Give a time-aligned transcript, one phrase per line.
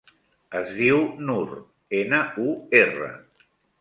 [0.59, 1.53] Es diu Nur:
[1.99, 3.11] ena, u, erra.